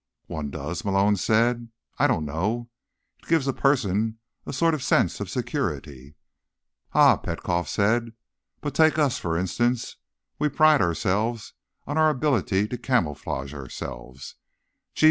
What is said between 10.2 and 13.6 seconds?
We pride ourselves on our ability to camouflage